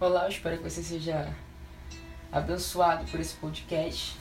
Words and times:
Olá, 0.00 0.26
eu 0.26 0.28
espero 0.28 0.58
que 0.58 0.62
você 0.62 0.80
seja 0.80 1.34
abençoado 2.30 3.04
por 3.10 3.18
esse 3.18 3.34
podcast. 3.34 4.16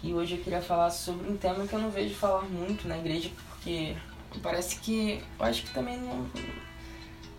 E 0.00 0.14
hoje 0.14 0.36
eu 0.36 0.44
queria 0.44 0.62
falar 0.62 0.90
sobre 0.90 1.28
um 1.28 1.36
tema 1.36 1.66
que 1.66 1.72
eu 1.72 1.80
não 1.80 1.90
vejo 1.90 2.14
falar 2.14 2.42
muito 2.42 2.86
na 2.86 2.96
igreja, 2.96 3.28
porque 3.48 3.96
parece 4.40 4.76
que. 4.76 5.20
Eu 5.40 5.44
acho 5.44 5.64
que 5.64 5.74
também 5.74 5.98
não. 5.98 6.30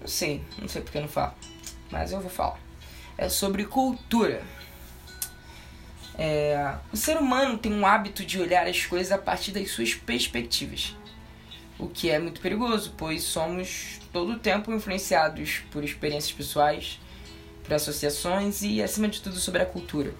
Não 0.01 0.07
sei, 0.07 0.43
não 0.59 0.67
sei 0.67 0.81
porque 0.81 0.97
eu 0.97 1.03
não 1.03 1.07
falo. 1.07 1.35
Mas 1.89 2.11
eu 2.11 2.19
vou 2.19 2.29
falar. 2.29 2.59
É 3.17 3.29
sobre 3.29 3.63
cultura. 3.63 4.43
É, 6.17 6.75
o 6.91 6.97
ser 6.97 7.15
humano 7.15 7.57
tem 7.57 7.73
um 7.73 7.85
hábito 7.85 8.25
de 8.25 8.41
olhar 8.41 8.67
as 8.67 8.85
coisas 8.85 9.13
a 9.13 9.17
partir 9.17 9.53
das 9.53 9.71
suas 9.71 9.93
perspectivas. 9.93 10.97
O 11.79 11.87
que 11.87 12.09
é 12.09 12.19
muito 12.19 12.41
perigoso, 12.41 12.93
pois 12.97 13.23
somos 13.23 14.01
todo 14.11 14.33
o 14.33 14.39
tempo 14.39 14.69
influenciados 14.73 15.61
por 15.71 15.81
experiências 15.81 16.33
pessoais 16.33 16.99
para 17.63 17.77
associações 17.77 18.61
e, 18.61 18.81
acima 18.81 19.07
de 19.07 19.21
tudo, 19.21 19.37
sobre 19.37 19.61
a 19.61 19.65
cultura. 19.65 20.13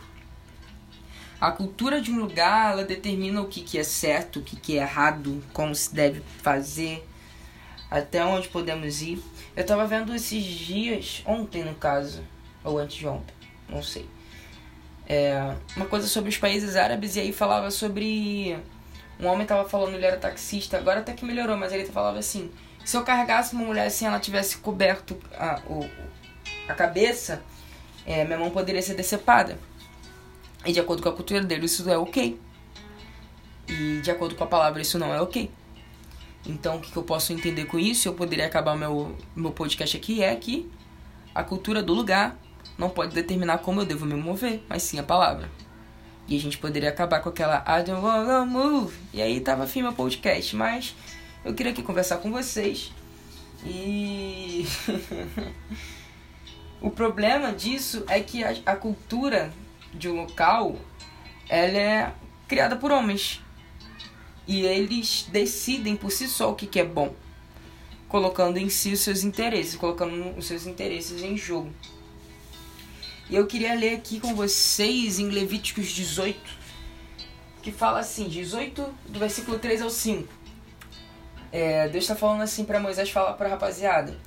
A 1.40 1.52
cultura 1.52 2.02
de 2.02 2.10
um 2.10 2.20
lugar 2.20 2.72
ela 2.72 2.86
determina 2.86 3.42
o 3.42 3.48
que, 3.48 3.62
que 3.62 3.78
é 3.78 3.84
certo, 3.84 4.40
o 4.40 4.42
que, 4.42 4.56
que 4.56 4.78
é 4.78 4.82
errado, 4.82 5.44
como 5.52 5.76
se 5.76 5.94
deve 5.94 6.22
fazer, 6.42 7.06
até 7.92 8.24
onde 8.24 8.48
podemos 8.48 9.02
ir. 9.02 9.22
Eu 9.56 9.62
estava 9.62 9.86
vendo 9.86 10.16
esses 10.16 10.44
dias, 10.44 11.22
ontem 11.26 11.64
no 11.64 11.76
caso, 11.76 12.24
ou 12.64 12.80
antes 12.80 12.96
de 12.96 13.08
ontem, 13.08 13.34
não 13.68 13.84
sei. 13.84 14.08
É, 15.06 15.54
uma 15.76 15.86
coisa 15.86 16.08
sobre 16.08 16.30
os 16.30 16.38
países 16.38 16.78
árabes 16.78 17.16
e 17.18 17.20
aí 17.20 17.34
falava 17.34 17.70
sobre. 17.70 18.58
Um 19.20 19.28
homem 19.28 19.44
estava 19.44 19.68
falando, 19.68 19.96
ele 19.96 20.06
era 20.06 20.18
taxista, 20.18 20.78
agora 20.78 21.02
até 21.02 21.14
que 21.14 21.26
melhorou, 21.26 21.58
mas 21.58 21.74
ele 21.74 21.86
falava 21.86 22.20
assim: 22.20 22.50
se 22.86 22.96
eu 22.96 23.04
carregasse 23.04 23.54
uma 23.54 23.66
mulher 23.66 23.88
assim, 23.88 24.06
ela 24.06 24.20
tivesse 24.20 24.58
coberto 24.58 25.20
a, 25.38 25.62
o, 25.68 25.88
a 26.68 26.74
cabeça, 26.74 27.44
é, 28.06 28.24
minha 28.24 28.38
mão 28.38 28.50
poderia 28.50 28.82
ser 28.82 28.96
decepada. 28.96 29.58
E 30.66 30.72
de 30.72 30.80
acordo 30.80 31.02
com 31.04 31.10
a 31.10 31.14
cultura 31.14 31.42
dele, 31.42 31.66
isso 31.66 31.90
é 31.90 31.98
ok. 31.98 32.40
E 33.68 34.00
de 34.02 34.12
acordo 34.12 34.36
com 34.36 34.44
a 34.44 34.48
palavra, 34.48 34.82
isso 34.82 34.98
não 34.98 35.14
é 35.14 35.22
ok. 35.22 35.50
Então, 36.46 36.78
o 36.78 36.80
que, 36.80 36.92
que 36.92 36.98
eu 36.98 37.04
posso 37.04 37.32
entender 37.32 37.66
com 37.66 37.80
isso? 37.80 38.08
Eu 38.08 38.14
poderia 38.14 38.46
acabar 38.46 38.76
meu, 38.76 39.16
meu 39.36 39.52
podcast 39.52 39.96
aqui 39.96 40.22
é 40.22 40.36
que 40.36 40.70
a 41.34 41.44
cultura 41.44 41.82
do 41.82 41.94
lugar 41.94 42.38
não 42.78 42.90
pode 42.90 43.14
determinar 43.14 43.60
como 43.60 43.82
eu 43.82 43.86
devo 43.86 44.06
me 44.06 44.16
mover, 44.16 44.62
mas 44.68 44.84
sim 44.84 45.00
a 45.00 45.04
palavra. 45.04 45.50
E 46.28 46.36
a 46.36 46.40
gente 46.40 46.58
poderia 46.58 46.90
acabar 46.90 47.22
com 47.22 47.30
aquela 47.30 47.64
I 47.68 47.84
don't 47.84 48.04
wanna 48.04 48.46
move. 48.46 48.96
E 49.14 49.22
aí 49.22 49.40
tava 49.40 49.68
fim 49.68 49.82
meu 49.82 49.94
podcast, 49.94 50.56
mas 50.56 50.96
eu 51.44 51.54
queria 51.54 51.72
aqui 51.72 51.82
conversar 51.84 52.18
com 52.18 52.32
vocês. 52.32 52.92
E 53.66 54.66
O 56.84 56.92
problema 56.92 57.54
disso 57.54 58.04
é 58.10 58.20
que 58.20 58.44
a, 58.44 58.54
a 58.66 58.76
cultura 58.76 59.54
de 59.94 60.10
um 60.10 60.18
local 60.18 60.76
ela 61.48 61.78
é 61.78 62.14
criada 62.46 62.76
por 62.76 62.92
homens. 62.92 63.42
E 64.46 64.66
eles 64.66 65.26
decidem 65.32 65.96
por 65.96 66.12
si 66.12 66.28
só 66.28 66.52
o 66.52 66.56
que, 66.56 66.68
que 66.68 66.82
é 66.82 66.84
bom, 66.84 67.16
colocando 68.10 68.58
em 68.58 68.68
si 68.68 68.92
os 68.92 69.00
seus 69.00 69.24
interesses, 69.24 69.78
colocando 69.78 70.38
os 70.38 70.46
seus 70.46 70.68
interesses 70.68 71.24
em 71.24 71.38
jogo. 71.38 71.74
E 73.30 73.36
eu 73.38 73.48
queria 73.48 73.74
ler 73.76 73.96
aqui 73.96 74.20
com 74.20 74.36
vocês 74.36 75.20
em 75.20 75.30
Levíticos 75.30 75.88
18, 75.88 76.38
que 77.62 77.72
fala 77.72 78.02
assim, 78.02 78.28
18 78.28 78.94
do 79.08 79.20
versículo 79.20 79.58
3 79.58 79.84
ao 79.84 79.90
5. 79.90 80.28
É, 81.50 81.88
Deus 81.88 82.04
está 82.04 82.16
falando 82.16 82.42
assim 82.42 82.66
para 82.66 82.78
Moisés, 82.78 83.10
fala 83.10 83.32
para 83.32 83.48
a 83.48 83.52
rapaziada. 83.52 84.20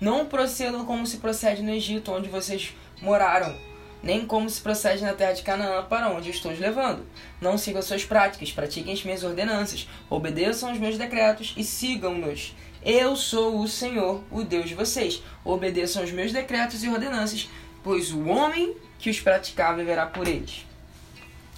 Não 0.00 0.26
procedam 0.26 0.84
como 0.84 1.06
se 1.06 1.18
procede 1.18 1.62
no 1.62 1.70
Egito, 1.70 2.12
onde 2.12 2.28
vocês 2.28 2.74
moraram, 3.00 3.56
nem 4.02 4.26
como 4.26 4.50
se 4.50 4.60
procede 4.60 5.02
na 5.02 5.14
terra 5.14 5.32
de 5.32 5.42
Canaã, 5.42 5.82
para 5.84 6.10
onde 6.10 6.30
estou 6.30 6.52
os 6.52 6.58
levando. 6.58 7.06
Não 7.40 7.56
sigam 7.56 7.80
suas 7.80 8.04
práticas, 8.04 8.52
pratiquem 8.52 8.92
as 8.92 9.02
minhas 9.02 9.24
ordenanças, 9.24 9.88
obedeçam 10.10 10.72
os 10.72 10.78
meus 10.78 10.98
decretos 10.98 11.54
e 11.56 11.64
sigam-nos. 11.64 12.54
Eu 12.84 13.16
sou 13.16 13.60
o 13.60 13.66
Senhor, 13.66 14.22
o 14.30 14.42
Deus 14.42 14.68
de 14.68 14.74
vocês. 14.74 15.22
Obedeçam 15.42 16.04
os 16.04 16.12
meus 16.12 16.32
decretos 16.32 16.84
e 16.84 16.88
ordenanças, 16.88 17.48
pois 17.82 18.12
o 18.12 18.26
homem 18.26 18.76
que 18.98 19.08
os 19.08 19.20
praticar 19.20 19.74
viverá 19.74 20.04
por 20.04 20.28
eles. 20.28 20.66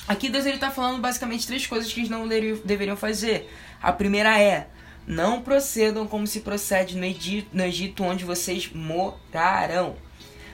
Aqui 0.07 0.29
Deus 0.29 0.47
está 0.47 0.71
falando 0.71 1.01
basicamente 1.01 1.49
três 1.49 1.67
coisas 1.67 1.93
que 1.93 1.99
eles 1.99 2.11
não 2.11 2.29
deveriam 2.29 2.97
fazer. 2.97 3.53
A 3.83 3.93
primeira 3.93 4.41
é 4.41 4.69
não 5.07 5.41
procedam 5.41 6.07
como 6.07 6.27
se 6.27 6.41
procede 6.41 6.97
no 6.97 7.05
Egito, 7.05 7.49
no 7.53 7.63
Egito 7.63 8.03
onde 8.03 8.25
vocês 8.25 8.71
morarão. 8.73 9.97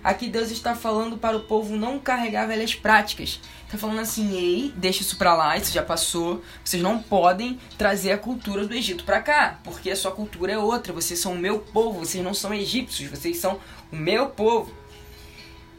Aqui 0.05 0.29
Deus 0.29 0.51
está 0.51 0.75
falando 0.75 1.17
para 1.17 1.37
o 1.37 1.45
povo 1.45 1.77
não 1.77 1.99
carregar 1.99 2.47
velhas 2.47 2.75
práticas. 2.75 3.41
Está 3.65 3.79
falando 3.79 4.01
assim, 4.01 4.37
ei, 4.37 4.73
deixa 4.77 5.03
isso 5.03 5.17
para 5.17 5.33
lá, 5.33 5.57
isso 5.57 5.73
já 5.73 5.83
passou. 5.83 6.43
Vocês 6.65 6.83
não 6.83 7.01
podem 7.01 7.59
trazer 7.79 8.11
a 8.11 8.19
cultura 8.19 8.67
do 8.67 8.75
Egito 8.75 9.05
para 9.05 9.23
cá, 9.23 9.61
porque 9.63 9.91
a 9.91 9.97
sua 9.97 10.11
cultura 10.11 10.53
é 10.53 10.59
outra. 10.59 10.93
Vocês 10.93 11.21
são 11.21 11.33
o 11.33 11.39
meu 11.39 11.61
povo, 11.61 12.01
vocês 12.01 12.23
não 12.23 12.35
são 12.35 12.53
egípcios, 12.53 13.09
vocês 13.09 13.39
são 13.39 13.61
o 13.93 13.97
meu 13.97 14.29
povo. 14.31 14.75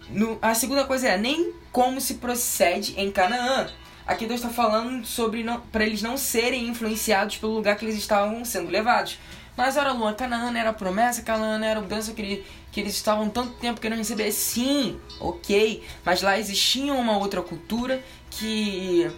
No, 0.10 0.40
a 0.42 0.56
segunda 0.56 0.86
coisa 0.86 1.10
é 1.10 1.18
nem 1.18 1.54
como 1.72 2.00
se 2.00 2.16
procede 2.16 2.94
em 2.98 3.12
Canaã. 3.12 3.68
Aqui 4.06 4.26
Deus 4.26 4.42
está 4.42 4.54
falando 4.54 5.06
sobre 5.06 5.46
para 5.72 5.86
eles 5.86 6.02
não 6.02 6.18
serem 6.18 6.68
influenciados 6.68 7.38
pelo 7.38 7.54
lugar 7.54 7.78
que 7.78 7.86
eles 7.86 7.96
estavam 7.96 8.44
sendo 8.44 8.70
levados. 8.70 9.18
Mas 9.56 9.78
era 9.78 9.92
Luan, 9.92 10.14
Canaã 10.14 10.52
era 10.58 10.72
a 10.72 10.74
promessa, 10.74 11.22
Canaã 11.22 11.64
era 11.64 11.80
o 11.80 11.84
bênção 11.84 12.14
que, 12.14 12.44
que 12.72 12.80
eles 12.80 12.94
estavam 12.94 13.30
tanto 13.30 13.54
tempo 13.54 13.80
querendo 13.80 14.00
receber. 14.00 14.32
Sim, 14.32 15.00
ok. 15.20 15.84
Mas 16.04 16.22
lá 16.22 16.38
existia 16.38 16.94
uma 16.94 17.18
outra 17.18 17.42
cultura 17.42 18.04
que 18.32 19.10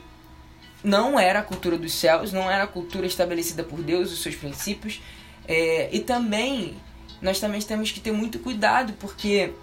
não 0.83 1.19
era 1.19 1.39
a 1.39 1.43
cultura 1.43 1.77
dos 1.77 1.93
céus, 1.93 2.31
não 2.31 2.51
era 2.51 2.63
a 2.65 2.67
cultura 2.67 3.07
estabelecida 3.07 3.63
por 3.63 3.81
Deus, 3.81 4.11
os 4.11 4.21
seus 4.21 4.35
princípios. 4.35 5.01
É, 5.47 5.89
e 5.91 6.01
também, 6.01 6.75
nós 7.21 7.39
também 7.39 7.61
temos 7.61 7.91
que 7.91 7.99
ter 7.99 8.11
muito 8.11 8.37
cuidado, 8.39 8.93
porque 8.99 9.53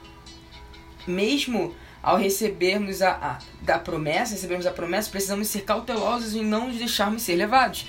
mesmo 1.06 1.74
ao 2.02 2.16
recebermos 2.16 3.00
a, 3.00 3.12
a, 3.12 3.38
da 3.62 3.78
promessa, 3.78 4.34
recebemos 4.34 4.66
a 4.66 4.72
promessa, 4.72 5.10
precisamos 5.10 5.48
ser 5.48 5.60
cautelosos 5.60 6.34
em 6.34 6.44
não 6.44 6.68
nos 6.68 6.78
deixarmos 6.78 7.22
ser 7.22 7.36
levados. 7.36 7.86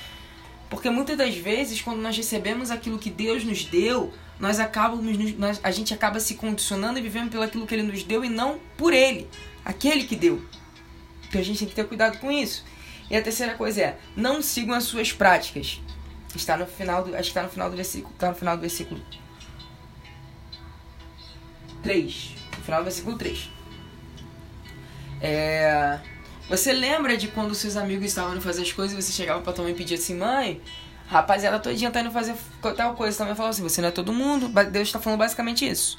Porque 0.69 0.89
muitas 0.89 1.17
das 1.17 1.35
vezes, 1.35 1.81
quando 1.81 1.99
nós 2.01 2.15
recebemos 2.15 2.71
aquilo 2.71 2.99
que 2.99 3.09
Deus 3.09 3.43
nos 3.43 3.65
deu, 3.65 4.13
nós 4.39 4.59
acabamos, 4.59 5.35
nós, 5.35 5.59
a 5.63 5.71
gente 5.71 5.93
acaba 5.93 6.19
se 6.19 6.35
condicionando 6.35 6.99
e 6.99 7.01
vivendo 7.01 7.31
pelo 7.31 7.43
aquilo 7.43 7.65
que 7.65 7.73
Ele 7.73 7.83
nos 7.83 8.03
deu 8.03 8.23
e 8.23 8.29
não 8.29 8.59
por 8.77 8.93
Ele, 8.93 9.27
aquele 9.65 10.03
que 10.03 10.15
deu. 10.15 10.43
Então 11.27 11.41
a 11.41 11.43
gente 11.43 11.59
tem 11.59 11.67
que 11.67 11.75
ter 11.75 11.87
cuidado 11.87 12.19
com 12.19 12.31
isso. 12.31 12.63
E 13.09 13.15
a 13.15 13.21
terceira 13.21 13.55
coisa 13.55 13.81
é, 13.81 13.97
não 14.15 14.41
sigam 14.41 14.73
as 14.75 14.83
suas 14.83 15.11
práticas. 15.11 15.81
Está 16.35 16.57
no 16.57 16.65
final 16.65 17.03
do, 17.03 17.15
acho 17.15 17.23
que 17.23 17.29
está 17.29 17.43
no 17.43 17.49
final 17.49 17.69
do 17.69 17.75
versículo, 17.75 18.13
está 18.13 18.29
no 18.29 18.35
final 18.35 18.55
do 18.55 18.61
versículo 18.61 19.01
3. 21.83 22.31
No 22.57 22.63
final 22.63 22.79
do 22.79 22.85
versículo 22.85 23.17
3. 23.17 23.49
É... 25.23 25.99
Você 26.49 26.73
lembra 26.73 27.15
de 27.15 27.29
quando 27.29 27.55
seus 27.55 27.77
amigos 27.77 28.07
estavam 28.07 28.33
indo 28.33 28.41
fazer 28.41 28.63
as 28.63 28.73
coisas 28.73 28.97
e 28.97 29.01
você 29.01 29.13
chegava 29.13 29.41
pra 29.41 29.53
tua 29.53 29.63
mãe 29.63 29.73
e 29.73 29.75
pedia 29.75 29.97
assim, 29.97 30.15
mãe, 30.15 30.61
rapaziada 31.07 31.57
todinha 31.57 31.89
tá 31.89 32.01
indo 32.01 32.11
fazer 32.11 32.35
tal 32.75 32.93
coisa. 32.95 33.17
Também 33.17 33.33
falou 33.33 33.49
assim, 33.49 33.63
você 33.63 33.81
não 33.81 33.87
é 33.87 33.91
todo 33.91 34.11
mundo. 34.11 34.49
Deus 34.69 34.91
tá 34.91 34.99
falando 34.99 35.19
basicamente 35.19 35.65
isso. 35.67 35.97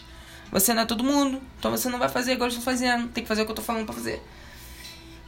Você 0.52 0.74
não 0.74 0.82
é 0.82 0.86
todo 0.86 1.02
mundo, 1.02 1.40
então 1.58 1.70
você 1.70 1.88
não 1.88 1.98
vai 1.98 2.08
fazer 2.08 2.32
igual 2.32 2.46
eu 2.46 2.48
estou 2.48 2.62
fazendo. 2.62 3.08
Tem 3.08 3.24
que 3.24 3.28
fazer 3.28 3.42
o 3.42 3.44
que 3.46 3.50
eu 3.52 3.56
tô 3.56 3.62
falando 3.62 3.86
pra 3.86 3.94
fazer. 3.94 4.22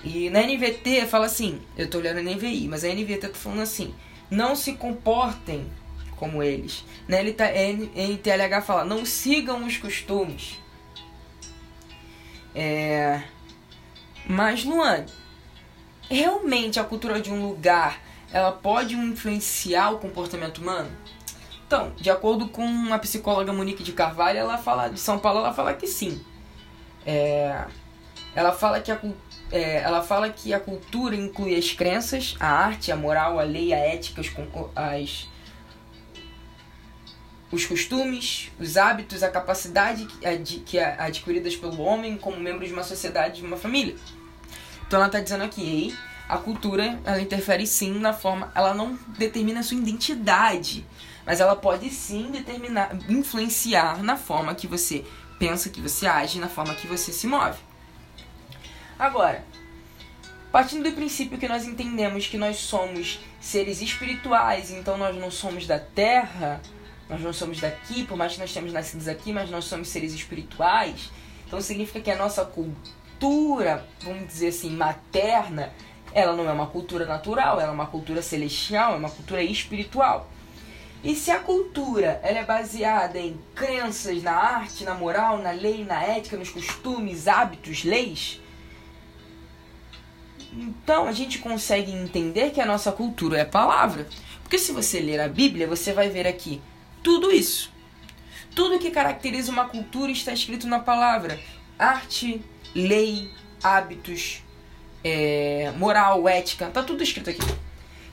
E 0.04 0.28
na 0.30 0.42
NVT 0.42 1.06
fala 1.06 1.24
assim, 1.24 1.60
eu 1.76 1.88
tô 1.88 1.98
olhando 1.98 2.18
a 2.18 2.22
NVI, 2.22 2.68
mas 2.68 2.84
a 2.84 2.88
NVT 2.88 3.28
tá 3.28 3.34
falando 3.34 3.62
assim, 3.62 3.94
não 4.30 4.54
se 4.54 4.74
comportem 4.74 5.66
como 6.16 6.42
eles. 6.42 6.84
Na 7.08 7.16
NTLH 7.22 8.62
fala, 8.62 8.84
não 8.84 9.04
sigam 9.04 9.64
os 9.64 9.78
costumes. 9.78 10.60
É... 12.54 13.22
Mas, 14.28 14.64
Luan, 14.64 15.06
realmente 16.10 16.80
a 16.80 16.84
cultura 16.84 17.20
de 17.20 17.30
um 17.30 17.46
lugar 17.46 18.00
ela 18.32 18.52
pode 18.52 18.94
influenciar 18.94 19.92
o 19.92 19.98
comportamento 19.98 20.58
humano? 20.58 20.90
Então, 21.66 21.92
de 21.96 22.10
acordo 22.10 22.48
com 22.48 22.92
a 22.92 22.98
psicóloga 22.98 23.52
Monique 23.52 23.82
de 23.82 23.92
Carvalho, 23.92 24.38
ela 24.38 24.58
fala 24.58 24.88
de 24.88 25.00
São 25.00 25.18
Paulo, 25.18 25.40
ela 25.40 25.52
fala 25.52 25.74
que 25.74 25.86
sim. 25.86 26.24
É, 27.04 27.64
ela 28.34 28.52
fala 28.52 28.80
que 28.80 28.90
a 28.90 29.00
é, 29.50 29.76
ela 29.76 30.02
fala 30.02 30.28
que 30.28 30.52
a 30.52 30.58
cultura 30.58 31.14
inclui 31.14 31.56
as 31.56 31.72
crenças, 31.72 32.34
a 32.40 32.48
arte, 32.48 32.90
a 32.90 32.96
moral, 32.96 33.38
a 33.38 33.44
lei, 33.44 33.72
a 33.72 33.78
ética, 33.78 34.20
as, 34.20 34.28
as 34.74 35.28
os 37.50 37.64
costumes, 37.64 38.50
os 38.58 38.76
hábitos, 38.76 39.22
a 39.22 39.30
capacidade 39.30 40.04
que 40.66 40.78
é 40.78 40.96
adquiridas 40.98 41.56
pelo 41.56 41.80
homem 41.80 42.18
como 42.18 42.38
membro 42.38 42.66
de 42.66 42.72
uma 42.72 42.82
sociedade, 42.82 43.40
de 43.40 43.46
uma 43.46 43.56
família. 43.56 43.94
Então 44.86 44.98
ela 44.98 45.06
está 45.06 45.20
dizendo 45.20 45.44
aqui, 45.44 45.96
a 46.28 46.38
cultura 46.38 46.98
ela 47.04 47.20
interfere 47.20 47.66
sim 47.66 47.98
na 47.98 48.12
forma, 48.12 48.50
ela 48.54 48.74
não 48.74 48.98
determina 49.18 49.60
a 49.60 49.62
sua 49.62 49.76
identidade, 49.76 50.86
mas 51.24 51.40
ela 51.40 51.56
pode 51.56 51.90
sim 51.90 52.30
determinar, 52.30 52.96
influenciar 53.08 54.02
na 54.02 54.16
forma 54.16 54.54
que 54.54 54.66
você 54.66 55.04
pensa, 55.38 55.70
que 55.70 55.80
você 55.80 56.06
age, 56.06 56.38
na 56.38 56.48
forma 56.48 56.74
que 56.74 56.86
você 56.86 57.12
se 57.12 57.26
move. 57.26 57.58
Agora, 58.98 59.44
partindo 60.50 60.88
do 60.88 60.92
princípio 60.94 61.36
que 61.36 61.48
nós 61.48 61.66
entendemos 61.66 62.26
que 62.26 62.38
nós 62.38 62.56
somos 62.56 63.20
seres 63.40 63.82
espirituais, 63.82 64.70
então 64.70 64.96
nós 64.96 65.16
não 65.16 65.30
somos 65.30 65.66
da 65.66 65.78
terra, 65.78 66.60
nós 67.08 67.20
não 67.20 67.32
somos 67.32 67.60
daqui, 67.60 68.04
por 68.04 68.16
mais 68.16 68.34
que 68.34 68.40
nós 68.40 68.52
tenhamos 68.52 68.72
nascidos 68.72 69.06
aqui, 69.06 69.32
mas 69.32 69.50
nós 69.50 69.64
somos 69.64 69.88
seres 69.88 70.12
espirituais. 70.12 71.10
Então 71.46 71.60
significa 71.60 72.00
que 72.00 72.10
a 72.10 72.16
nossa 72.16 72.44
cultura, 72.44 73.05
vamos 74.02 74.26
dizer 74.26 74.48
assim, 74.48 74.70
materna, 74.70 75.72
ela 76.12 76.34
não 76.34 76.48
é 76.48 76.52
uma 76.52 76.66
cultura 76.66 77.04
natural, 77.04 77.60
ela 77.60 77.70
é 77.70 77.74
uma 77.74 77.86
cultura 77.86 78.22
celestial, 78.22 78.94
é 78.94 78.96
uma 78.96 79.10
cultura 79.10 79.42
espiritual. 79.42 80.30
E 81.04 81.14
se 81.14 81.30
a 81.30 81.38
cultura 81.38 82.20
ela 82.22 82.38
é 82.38 82.44
baseada 82.44 83.18
em 83.18 83.38
crenças 83.54 84.22
na 84.22 84.32
arte, 84.32 84.84
na 84.84 84.94
moral, 84.94 85.38
na 85.38 85.50
lei, 85.50 85.84
na 85.84 86.02
ética, 86.02 86.36
nos 86.36 86.50
costumes, 86.50 87.28
hábitos, 87.28 87.84
leis, 87.84 88.40
então 90.56 91.06
a 91.06 91.12
gente 91.12 91.38
consegue 91.38 91.92
entender 91.92 92.50
que 92.50 92.60
a 92.60 92.66
nossa 92.66 92.90
cultura 92.90 93.38
é 93.38 93.44
palavra. 93.44 94.08
Porque 94.42 94.58
se 94.58 94.72
você 94.72 95.00
ler 95.00 95.20
a 95.20 95.28
Bíblia, 95.28 95.66
você 95.66 95.92
vai 95.92 96.08
ver 96.08 96.26
aqui 96.26 96.62
tudo 97.02 97.30
isso. 97.30 97.70
Tudo 98.54 98.78
que 98.78 98.90
caracteriza 98.90 99.52
uma 99.52 99.66
cultura 99.68 100.10
está 100.10 100.32
escrito 100.32 100.66
na 100.66 100.78
palavra: 100.78 101.38
arte, 101.78 102.42
lei, 102.74 103.30
hábitos, 103.62 104.42
é, 105.02 105.72
moral, 105.76 106.28
ética, 106.28 106.66
tá 106.66 106.82
tudo 106.82 107.02
escrito 107.02 107.30
aqui. 107.30 107.40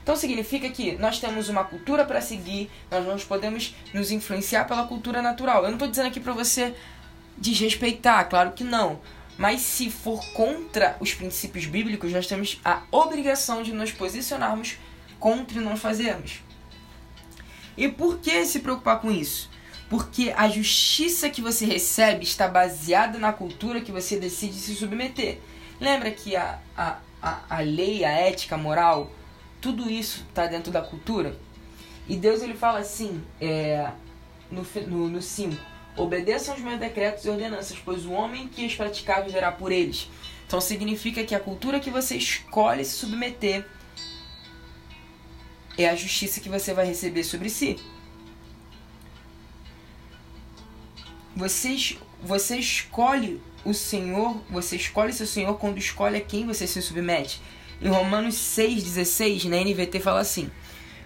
Então 0.02 0.14
significa 0.16 0.68
que 0.68 0.92
nós 0.98 1.18
temos 1.18 1.48
uma 1.48 1.64
cultura 1.64 2.04
para 2.04 2.20
seguir, 2.20 2.70
nós 2.90 3.06
não 3.06 3.16
podemos 3.18 3.74
nos 3.92 4.10
influenciar 4.10 4.66
pela 4.66 4.86
cultura 4.86 5.22
natural. 5.22 5.62
Eu 5.62 5.68
não 5.68 5.74
estou 5.74 5.88
dizendo 5.88 6.08
aqui 6.08 6.20
para 6.20 6.34
você 6.34 6.74
desrespeitar, 7.38 8.28
claro 8.28 8.52
que 8.52 8.62
não. 8.62 9.00
Mas 9.36 9.62
se 9.62 9.90
for 9.90 10.24
contra 10.32 10.96
os 11.00 11.14
princípios 11.14 11.66
bíblicos, 11.66 12.12
nós 12.12 12.26
temos 12.26 12.60
a 12.64 12.82
obrigação 12.92 13.62
de 13.62 13.72
nos 13.72 13.90
posicionarmos 13.90 14.76
contra 15.18 15.58
e 15.58 15.62
não 15.62 15.76
fazermos. 15.76 16.42
E 17.76 17.88
por 17.88 18.18
que 18.18 18.44
se 18.44 18.60
preocupar 18.60 19.00
com 19.00 19.10
isso? 19.10 19.50
Porque 19.94 20.34
a 20.36 20.48
justiça 20.48 21.30
que 21.30 21.40
você 21.40 21.64
recebe 21.64 22.24
está 22.24 22.48
baseada 22.48 23.16
na 23.16 23.32
cultura 23.32 23.80
que 23.80 23.92
você 23.92 24.18
decide 24.18 24.54
se 24.54 24.74
submeter. 24.74 25.38
Lembra 25.80 26.10
que 26.10 26.34
a, 26.34 26.58
a, 26.76 26.98
a, 27.22 27.42
a 27.48 27.60
lei, 27.60 28.04
a 28.04 28.10
ética, 28.10 28.56
a 28.56 28.58
moral, 28.58 29.12
tudo 29.60 29.88
isso 29.88 30.24
está 30.28 30.48
dentro 30.48 30.72
da 30.72 30.82
cultura? 30.82 31.38
E 32.08 32.16
Deus 32.16 32.42
ele 32.42 32.54
fala 32.54 32.80
assim, 32.80 33.22
é, 33.40 33.88
no 34.50 34.64
5, 34.64 34.90
no, 34.90 35.08
no 35.08 35.20
obedeçam 35.96 36.56
os 36.56 36.60
meus 36.60 36.80
decretos 36.80 37.24
e 37.24 37.30
ordenanças, 37.30 37.78
pois 37.84 38.04
o 38.04 38.10
homem 38.10 38.48
que 38.48 38.66
os 38.66 38.74
praticar 38.74 39.22
viverá 39.24 39.52
por 39.52 39.70
eles. 39.70 40.10
Então 40.44 40.60
significa 40.60 41.22
que 41.22 41.36
a 41.36 41.38
cultura 41.38 41.78
que 41.78 41.90
você 41.90 42.16
escolhe 42.16 42.84
se 42.84 42.96
submeter 42.96 43.64
é 45.78 45.88
a 45.88 45.94
justiça 45.94 46.40
que 46.40 46.48
você 46.48 46.74
vai 46.74 46.84
receber 46.84 47.22
sobre 47.22 47.48
si. 47.48 47.78
Você, 51.36 51.96
você 52.22 52.58
escolhe 52.58 53.42
o 53.64 53.74
Senhor, 53.74 54.40
você 54.48 54.76
escolhe 54.76 55.12
seu 55.12 55.26
Senhor 55.26 55.58
quando 55.58 55.78
escolhe 55.78 56.16
a 56.16 56.20
quem 56.20 56.46
você 56.46 56.64
se 56.64 56.80
submete. 56.80 57.42
Em 57.82 57.88
Romanos 57.88 58.36
6,16, 58.36 59.48
na 59.48 59.56
NVT 59.56 59.98
fala 59.98 60.20
assim: 60.20 60.48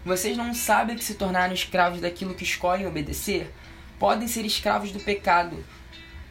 Vocês 0.04 0.36
não 0.36 0.52
sabem 0.52 0.96
que 0.96 1.04
se 1.04 1.14
tornaram 1.14 1.54
escravos 1.54 2.02
daquilo 2.02 2.34
que 2.34 2.44
escolhem 2.44 2.86
obedecer? 2.86 3.50
Podem 3.98 4.28
ser 4.28 4.44
escravos 4.44 4.92
do 4.92 5.00
pecado. 5.00 5.64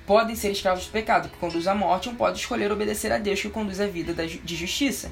Podem 0.05 0.35
ser 0.35 0.51
escravos 0.51 0.85
do 0.85 0.91
pecado, 0.91 1.27
que 1.27 1.38
conduz 1.38 1.67
à 1.67 1.73
morte, 1.73 2.07
ou 2.07 2.15
podem 2.15 2.39
escolher 2.39 2.71
obedecer 2.71 3.11
a 3.11 3.17
Deus, 3.17 3.41
que 3.41 3.50
conduz 3.50 3.81
à 3.81 3.88
vida 3.88 4.13
de 4.25 4.55
justiça. 4.55 5.11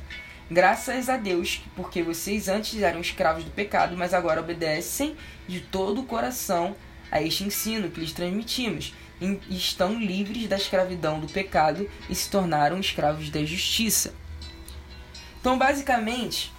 Graças 0.49 1.09
a 1.09 1.17
Deus, 1.17 1.63
porque 1.75 2.03
vocês 2.03 2.47
antes 2.47 2.79
eram 2.81 3.01
escravos 3.01 3.43
do 3.43 3.49
pecado, 3.49 3.97
mas 3.97 4.13
agora 4.13 4.39
obedecem 4.39 5.15
de 5.47 5.59
todo 5.59 6.01
o 6.01 6.05
coração 6.05 6.75
a 7.11 7.21
este 7.21 7.43
ensino 7.43 7.89
que 7.89 7.99
lhes 7.99 8.13
transmitimos. 8.13 8.93
E 9.21 9.39
estão 9.49 9.97
livres 9.97 10.47
da 10.47 10.57
escravidão 10.57 11.19
do 11.19 11.27
pecado 11.27 11.89
e 12.09 12.15
se 12.15 12.29
tornaram 12.29 12.79
escravos 12.79 13.29
da 13.29 13.43
justiça. 13.45 14.13
Então, 15.39 15.57
basicamente, 15.57 16.51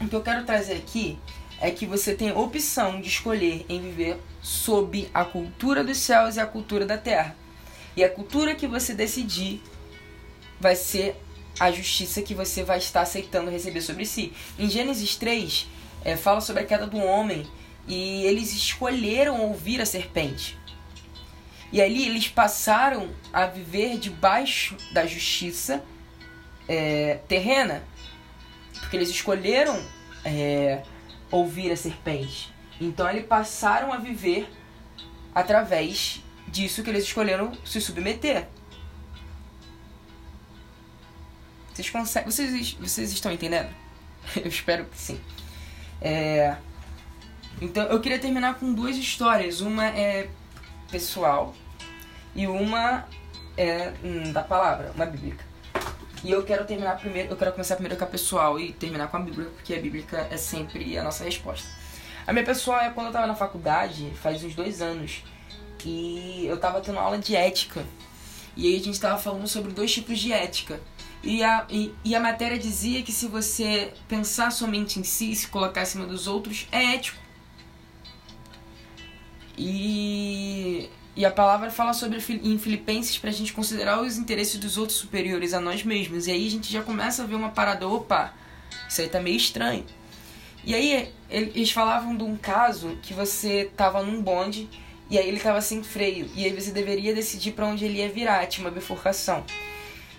o 0.00 0.06
que 0.06 0.14
eu 0.14 0.22
quero 0.22 0.44
trazer 0.44 0.74
aqui 0.74 1.18
é 1.60 1.70
que 1.70 1.86
você 1.86 2.14
tem 2.14 2.30
a 2.30 2.38
opção 2.38 3.00
de 3.00 3.08
escolher 3.08 3.64
em 3.68 3.80
viver 3.80 4.18
sob 4.42 5.08
a 5.12 5.24
cultura 5.24 5.84
dos 5.84 5.98
céus 5.98 6.36
e 6.36 6.40
a 6.40 6.46
cultura 6.46 6.86
da 6.86 6.98
terra. 6.98 7.36
E 7.96 8.02
a 8.02 8.10
cultura 8.10 8.54
que 8.54 8.66
você 8.66 8.94
decidir 8.94 9.62
vai 10.58 10.74
ser 10.74 11.16
a 11.58 11.70
justiça 11.70 12.22
que 12.22 12.34
você 12.34 12.62
vai 12.62 12.78
estar 12.78 13.02
aceitando 13.02 13.50
receber 13.50 13.82
sobre 13.82 14.06
si. 14.06 14.32
Em 14.58 14.68
Gênesis 14.70 15.16
3, 15.16 15.66
é, 16.02 16.16
fala 16.16 16.40
sobre 16.40 16.62
a 16.62 16.66
queda 16.66 16.86
do 16.86 16.98
homem 16.98 17.46
e 17.86 18.24
eles 18.24 18.52
escolheram 18.52 19.40
ouvir 19.40 19.80
a 19.80 19.86
serpente. 19.86 20.58
E 21.72 21.80
ali 21.80 22.06
eles 22.06 22.28
passaram 22.28 23.10
a 23.32 23.46
viver 23.46 23.98
debaixo 23.98 24.76
da 24.92 25.06
justiça 25.06 25.84
é, 26.68 27.20
terrena, 27.28 27.82
porque 28.80 28.96
eles 28.96 29.08
escolheram 29.08 29.80
é, 30.24 30.82
ouvir 31.30 31.70
a 31.70 31.76
serpente. 31.76 32.52
Então 32.80 33.08
eles 33.08 33.26
passaram 33.26 33.92
a 33.92 33.98
viver 33.98 34.48
através 35.34 36.22
disso 36.48 36.82
que 36.82 36.90
eles 36.90 37.04
escolheram 37.04 37.52
se 37.64 37.80
submeter. 37.80 38.48
Vocês 41.72 41.90
conseguem. 41.90 42.30
Vocês, 42.30 42.72
vocês 42.74 43.12
estão 43.12 43.32
entendendo? 43.32 43.70
eu 44.36 44.48
espero 44.48 44.84
que 44.86 44.98
sim. 44.98 45.20
É... 46.00 46.56
Então 47.60 47.84
eu 47.84 48.00
queria 48.00 48.18
terminar 48.18 48.58
com 48.58 48.72
duas 48.72 48.96
histórias. 48.96 49.60
Uma 49.60 49.86
é 49.86 50.28
pessoal 50.90 51.54
e 52.34 52.46
uma 52.46 53.06
é 53.56 53.92
hum, 54.02 54.32
da 54.32 54.42
palavra, 54.42 54.92
uma 54.94 55.06
bíblica. 55.06 55.44
E 56.22 56.30
eu 56.30 56.42
quero 56.42 56.66
terminar 56.66 56.98
primeiro, 56.98 57.30
eu 57.30 57.36
quero 57.36 57.52
começar 57.52 57.76
primeiro 57.76 57.96
com 57.96 58.04
a 58.04 58.06
pessoal 58.06 58.60
e 58.60 58.72
terminar 58.72 59.08
com 59.08 59.16
a 59.16 59.20
bíblia, 59.20 59.48
porque 59.54 59.74
a 59.74 59.80
bíblica 59.80 60.28
é 60.30 60.36
sempre 60.36 60.98
a 60.98 61.02
nossa 61.02 61.24
resposta. 61.24 61.66
A 62.26 62.32
minha 62.32 62.44
pessoal 62.44 62.80
é 62.80 62.90
quando 62.90 63.06
eu 63.06 63.12
tava 63.12 63.26
na 63.26 63.34
faculdade, 63.34 64.12
faz 64.22 64.44
uns 64.44 64.54
dois 64.54 64.82
anos, 64.82 65.24
e 65.84 66.44
eu 66.46 66.58
tava 66.58 66.80
tendo 66.80 66.98
aula 66.98 67.18
de 67.18 67.34
ética. 67.34 67.84
E 68.54 68.66
aí 68.66 68.78
a 68.78 68.84
gente 68.84 69.00
tava 69.00 69.18
falando 69.18 69.48
sobre 69.48 69.72
dois 69.72 69.92
tipos 69.92 70.18
de 70.18 70.32
ética. 70.32 70.80
E 71.22 71.42
a, 71.42 71.66
e, 71.70 71.94
e, 72.04 72.14
a 72.14 72.20
matéria 72.20 72.58
dizia 72.58 73.02
que 73.02 73.12
se 73.12 73.26
você 73.26 73.92
pensar 74.08 74.50
somente 74.50 74.98
em 74.98 75.04
si, 75.04 75.34
se 75.34 75.48
colocar 75.48 75.82
acima 75.82 76.06
dos 76.06 76.26
outros, 76.26 76.66
é 76.72 76.94
ético. 76.94 77.18
E, 79.62 80.88
e 81.14 81.22
a 81.22 81.30
palavra 81.30 81.70
fala 81.70 81.92
sobre 81.92 82.18
em 82.42 82.56
Filipenses 82.56 83.18
para 83.18 83.28
a 83.28 83.32
gente 83.32 83.52
considerar 83.52 84.00
os 84.00 84.16
interesses 84.16 84.56
dos 84.56 84.78
outros 84.78 84.96
superiores 84.96 85.52
a 85.52 85.60
nós 85.60 85.84
mesmos. 85.84 86.26
E 86.26 86.32
aí 86.32 86.46
a 86.46 86.50
gente 86.50 86.72
já 86.72 86.82
começa 86.82 87.22
a 87.22 87.26
ver 87.26 87.34
uma 87.34 87.50
parada, 87.50 87.86
opa, 87.86 88.32
isso 88.88 89.02
aí 89.02 89.08
tá 89.08 89.20
meio 89.20 89.36
estranho. 89.36 89.84
E 90.64 90.74
aí 90.74 91.12
eles 91.28 91.70
falavam 91.70 92.16
de 92.16 92.24
um 92.24 92.38
caso 92.38 92.96
que 93.02 93.12
você 93.12 93.70
tava 93.76 94.02
num 94.02 94.22
bonde 94.22 94.66
e 95.10 95.18
aí 95.18 95.28
ele 95.28 95.38
tava 95.38 95.60
sem 95.60 95.82
freio. 95.82 96.30
E 96.34 96.46
aí 96.46 96.58
você 96.58 96.70
deveria 96.70 97.14
decidir 97.14 97.52
para 97.52 97.66
onde 97.66 97.84
ele 97.84 97.98
ia 97.98 98.08
virar, 98.08 98.46
tinha 98.46 98.66
uma 98.66 98.72
bifurcação. 98.72 99.44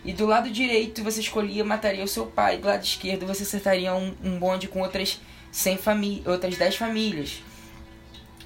E 0.06 0.14
do 0.14 0.28
lado 0.28 0.52
direito 0.52 1.04
você 1.04 1.20
escolhia 1.20 1.66
mataria 1.66 2.04
o 2.04 2.08
seu 2.08 2.28
pai. 2.28 2.60
Do 2.60 2.68
lado 2.68 2.84
esquerdo 2.84 3.26
você 3.26 3.42
acertaria 3.42 3.92
um, 3.96 4.14
um 4.24 4.38
bonde 4.38 4.68
com 4.68 4.82
outras 4.82 5.20
100 5.52 5.78
famílias, 5.78 6.28
outras 6.28 6.56
10 6.56 6.76
famílias. 6.76 7.42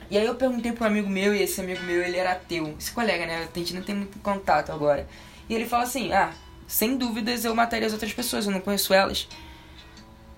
E 0.09 0.17
aí 0.17 0.25
eu 0.25 0.35
perguntei 0.35 0.71
para 0.71 0.85
um 0.85 0.87
amigo 0.87 1.09
meu, 1.09 1.33
e 1.33 1.41
esse 1.41 1.59
amigo 1.59 1.83
meu 1.83 2.01
ele 2.01 2.17
era 2.17 2.33
ateu. 2.33 2.75
Esse 2.79 2.91
colega, 2.91 3.25
né? 3.25 3.47
A 3.53 3.59
gente 3.59 3.73
não 3.73 3.81
tem 3.81 3.95
muito 3.95 4.19
contato 4.19 4.71
agora. 4.71 5.07
E 5.49 5.53
ele 5.53 5.65
fala 5.65 5.83
assim: 5.83 6.13
ah, 6.13 6.31
sem 6.67 6.97
dúvidas 6.97 7.45
eu 7.45 7.55
mataria 7.55 7.87
as 7.87 7.93
outras 7.93 8.13
pessoas, 8.13 8.45
eu 8.45 8.51
não 8.51 8.61
conheço 8.61 8.93
elas. 8.93 9.27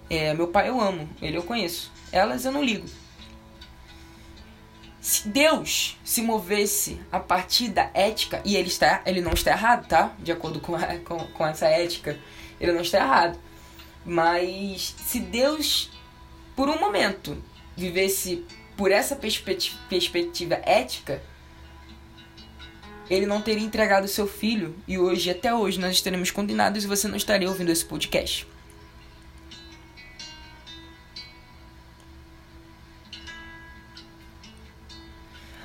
É, 0.10 0.34
meu 0.34 0.48
pai 0.48 0.70
eu 0.70 0.80
amo, 0.80 1.10
ele 1.22 1.38
eu 1.38 1.44
conheço. 1.44 1.92
Elas 2.12 2.46
eu 2.46 2.52
não 2.52 2.64
ligo. 2.64 2.88
Se 5.02 5.28
Deus 5.30 5.98
se 6.04 6.22
movesse 6.22 7.00
a 7.12 7.20
partir 7.20 7.70
da 7.70 7.90
ética, 7.94 8.42
e 8.44 8.56
ele, 8.56 8.68
está, 8.68 9.02
ele 9.06 9.22
não 9.22 9.32
está 9.32 9.52
errado, 9.52 9.88
tá? 9.88 10.14
De 10.20 10.32
acordo 10.32 10.60
com, 10.60 10.76
a, 10.76 10.98
com, 11.00 11.18
com 11.18 11.48
essa 11.48 11.68
ética, 11.68 12.18
ele 12.60 12.74
não 12.74 12.82
está 12.82 13.00
errado. 13.00 13.40
Mas 14.06 14.96
se 14.98 15.20
Deus, 15.20 15.92
por 16.56 16.70
um 16.70 16.80
momento, 16.80 17.42
vivesse 17.76 18.46
por 18.78 18.92
essa 18.92 19.16
perspectiva, 19.16 19.80
perspectiva 19.90 20.54
ética, 20.64 21.20
ele 23.10 23.26
não 23.26 23.42
teria 23.42 23.66
entregado 23.66 24.08
seu 24.08 24.28
filho 24.28 24.76
e 24.88 25.00
hoje, 25.00 25.32
até 25.32 25.54
hoje, 25.54 25.80
nós 25.80 25.94
estaremos 25.94 26.30
condenados 26.30 26.84
e 26.84 26.88
você 26.88 27.08
não 27.08 27.18
estaria 27.18 27.50
ouvindo 27.50 27.72
esse 27.72 27.84
podcast. 27.84 28.48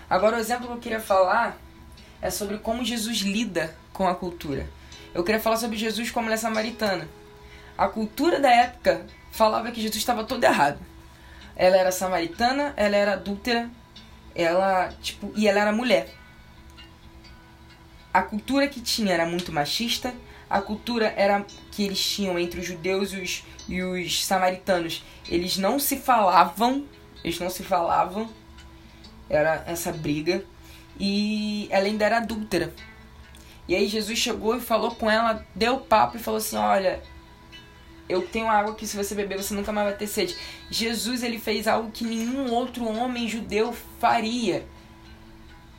Agora, 0.09 0.37
o 0.37 0.41
exemplo 0.41 0.67
que 0.67 0.73
eu 0.73 0.79
queria 0.79 1.01
falar 1.01 1.59
é 2.21 2.31
sobre 2.31 2.59
como 2.59 2.85
Jesus 2.85 3.19
lida 3.19 3.77
com 3.93 4.07
a 4.07 4.15
cultura. 4.15 4.69
Eu 5.15 5.25
queria 5.25 5.41
falar 5.41 5.57
sobre 5.57 5.77
Jesus 5.77 6.11
como 6.11 6.25
mulher 6.25 6.39
samaritana. 6.39 7.09
A 7.77 7.89
cultura 7.89 8.39
da 8.39 8.51
época 8.51 9.05
falava 9.31 9.71
que 9.71 9.81
Jesus 9.81 9.97
estava 9.99 10.25
todo 10.25 10.45
errado. 10.45 10.79
Ela 11.63 11.77
era 11.77 11.93
samaritana, 11.93 12.75
ela 12.77 12.97
era 12.97 13.13
adúltera, 13.13 13.71
ela, 14.35 14.89
tipo, 15.01 15.33
e 15.37 15.47
ela 15.47 15.61
era 15.61 15.71
mulher. 15.71 16.13
A 18.13 18.21
cultura 18.21 18.67
que 18.67 18.81
tinha 18.81 19.15
era 19.15 19.25
muito 19.25 19.53
machista, 19.53 20.13
a 20.51 20.61
cultura 20.61 21.15
era 21.17 21.47
que 21.71 21.85
eles 21.85 22.05
tinham 22.05 22.37
entre 22.37 22.59
os 22.59 22.67
judeus 22.67 23.13
e 23.13 23.21
os, 23.21 23.45
e 23.69 23.81
os 23.81 24.25
samaritanos. 24.25 25.05
Eles 25.29 25.57
não 25.57 25.79
se 25.79 25.99
falavam, 25.99 26.85
eles 27.23 27.39
não 27.39 27.49
se 27.49 27.63
falavam. 27.63 28.29
Era 29.31 29.63
essa 29.65 29.93
briga. 29.93 30.45
E 30.99 31.69
ela 31.71 31.87
ainda 31.87 32.05
era 32.05 32.17
adúltera. 32.17 32.75
E 33.69 33.77
aí 33.77 33.87
Jesus 33.87 34.19
chegou 34.19 34.57
e 34.57 34.61
falou 34.61 34.97
com 34.97 35.09
ela, 35.09 35.47
deu 35.55 35.79
papo 35.79 36.17
e 36.17 36.21
falou 36.21 36.39
assim: 36.39 36.57
"Olha, 36.57 37.01
eu 38.09 38.23
tenho 38.23 38.49
água 38.49 38.75
que 38.75 38.87
se 38.87 38.97
você 38.97 39.15
beber 39.15 39.43
você 39.43 39.55
nunca 39.55 39.73
mais 39.73 39.89
vai 39.89 39.97
ter 39.97 40.07
sede". 40.07 40.37
Jesus 40.71 41.23
ele 41.23 41.39
fez 41.39 41.67
algo 41.67 41.91
que 41.91 42.05
nenhum 42.05 42.53
outro 42.53 42.87
homem 42.87 43.29
judeu 43.29 43.75
faria. 43.99 44.65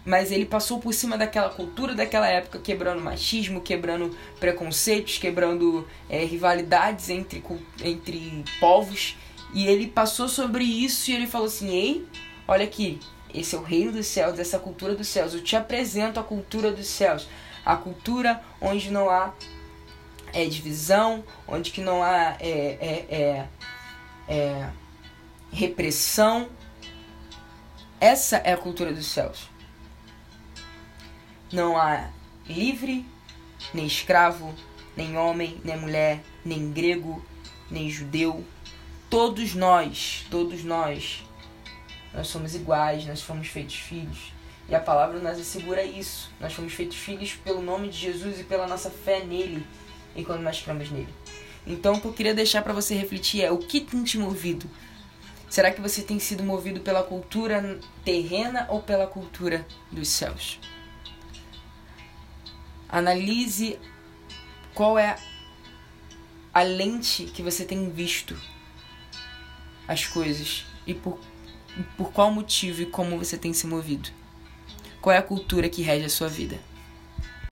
Mas 0.06 0.32
ele 0.32 0.46
passou 0.46 0.80
por 0.80 0.94
cima 0.94 1.18
daquela 1.18 1.50
cultura 1.50 1.96
daquela 1.96 2.28
época, 2.28 2.60
quebrando 2.60 3.02
machismo, 3.02 3.62
quebrando 3.62 4.16
preconceitos, 4.40 5.18
quebrando 5.18 5.88
é, 6.10 6.26
rivalidades 6.26 7.10
entre, 7.10 7.42
entre 7.82 8.44
povos. 8.60 9.16
E 9.54 9.66
ele 9.66 9.88
passou 9.88 10.28
sobre 10.28 10.66
isso 10.66 11.10
e 11.10 11.14
ele 11.14 11.28
falou 11.28 11.48
assim: 11.48 11.70
Ei, 11.70 12.06
olha 12.46 12.66
aqui, 12.66 13.00
esse 13.34 13.56
é 13.56 13.58
o 13.58 13.64
reino 13.64 13.92
dos 13.92 14.06
céus, 14.08 14.38
essa 14.38 14.60
cultura 14.60 14.94
dos 14.94 15.08
céus. 15.08 15.34
Eu 15.34 15.42
te 15.42 15.56
apresento 15.56 16.20
a 16.20 16.24
cultura 16.24 16.72
dos 16.72 16.88
céus. 16.88 17.28
A 17.66 17.78
cultura 17.78 18.42
onde 18.60 18.92
não 18.92 19.10
há 19.10 19.34
é, 20.34 20.46
divisão, 20.46 21.24
onde 21.48 21.72
que 21.72 21.80
não 21.80 22.04
há 22.04 22.36
é, 22.40 22.50
é, 22.50 23.06
é, 23.10 23.48
é 24.28 24.70
repressão. 25.52 26.50
Essa 28.02 28.38
é 28.38 28.52
a 28.52 28.58
cultura 28.58 28.92
dos 28.92 29.06
céus. 29.06 29.48
Não 31.52 31.78
há 31.78 32.10
livre, 32.48 33.06
nem 33.74 33.86
escravo, 33.86 34.54
nem 34.98 35.16
homem, 35.18 35.62
nem 35.64 35.78
mulher, 35.78 36.22
nem 36.44 36.72
grego, 36.72 37.24
nem 37.70 37.90
judeu. 37.90 38.44
Todos 39.10 39.54
nós, 39.54 40.26
todos 40.32 40.64
nós, 40.64 41.24
nós 42.12 42.28
somos 42.28 42.56
iguais, 42.56 43.06
nós 43.06 43.22
fomos 43.22 43.48
feitos 43.48 43.76
filhos. 43.76 44.34
E 44.68 44.74
a 44.74 44.80
palavra 44.80 45.20
nos 45.20 45.40
assegura 45.40 45.84
isso. 45.84 46.32
Nós 46.40 46.54
fomos 46.54 46.74
feitos 46.74 46.98
filhos 46.98 47.34
pelo 47.34 47.62
nome 47.62 47.90
de 47.90 47.98
Jesus 47.98 48.40
e 48.40 48.44
pela 48.44 48.66
nossa 48.66 48.90
fé 48.90 49.24
nele 49.24 49.64
e 50.16 50.24
quando 50.24 50.42
nós 50.42 50.62
cremos 50.62 50.90
nele. 50.90 51.14
Então, 51.66 51.94
o 51.94 52.02
que 52.02 52.08
eu 52.08 52.14
queria 52.14 52.34
deixar 52.34 52.62
para 52.62 52.74
você 52.74 52.94
refletir 52.96 53.42
é 53.42 53.52
o 53.52 53.58
que 53.58 53.80
tem 53.80 54.04
te 54.04 54.18
movido? 54.18 54.70
Será 55.50 55.72
que 55.72 55.80
você 55.80 56.02
tem 56.02 56.20
sido 56.20 56.44
movido 56.44 56.80
pela 56.80 57.04
cultura 57.04 57.80
terrena 58.04 58.66
ou 58.70 58.82
pela 58.82 59.08
cultura 59.08 59.66
dos 59.92 60.08
céus? 60.08 60.60
Analise 62.90 63.80
qual 64.74 64.98
é 64.98 65.16
a 66.54 66.64
lente 66.64 67.26
que 67.26 67.42
você 67.42 67.66
tem 67.66 67.90
visto 67.90 68.36
as 69.88 70.06
coisas 70.06 70.66
e 70.86 70.94
por, 70.94 71.20
por 71.98 72.12
qual 72.12 72.32
motivo 72.32 72.82
e 72.82 72.86
como 72.86 73.18
você 73.18 73.38
tem 73.38 73.54
se 73.54 73.68
movido. 73.68 74.10
Qual 75.02 75.14
é 75.14 75.18
a 75.18 75.24
cultura 75.24 75.70
que 75.70 75.82
rege 75.82 76.06
a 76.06 76.10
sua 76.10 76.28
vida? 76.28 76.60